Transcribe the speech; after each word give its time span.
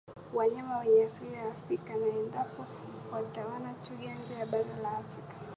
wanyama 0.33 0.79
wenye 0.79 1.03
asili 1.05 1.33
ya 1.33 1.47
Afrika 1.47 1.95
na 1.95 2.07
endapo 2.07 2.65
utawaona 3.21 3.73
twiga 3.73 4.13
nje 4.15 4.33
ya 4.33 4.45
bara 4.45 4.75
la 4.83 4.97
Afrika 4.97 5.33